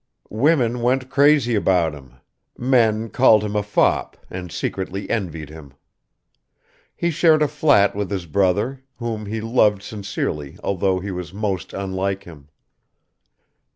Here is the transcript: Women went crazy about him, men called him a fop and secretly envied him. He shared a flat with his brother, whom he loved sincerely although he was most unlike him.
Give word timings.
Women 0.33 0.81
went 0.81 1.11
crazy 1.11 1.53
about 1.53 1.93
him, 1.93 2.15
men 2.57 3.11
called 3.11 3.43
him 3.43 3.55
a 3.55 3.61
fop 3.61 4.17
and 4.31 4.51
secretly 4.51 5.07
envied 5.11 5.49
him. 5.51 5.73
He 6.95 7.11
shared 7.11 7.43
a 7.43 7.47
flat 7.47 7.93
with 7.95 8.09
his 8.09 8.25
brother, 8.25 8.81
whom 8.97 9.27
he 9.27 9.41
loved 9.41 9.83
sincerely 9.83 10.57
although 10.63 10.99
he 10.99 11.11
was 11.11 11.35
most 11.35 11.71
unlike 11.71 12.23
him. 12.23 12.49